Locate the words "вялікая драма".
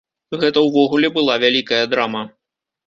1.47-2.29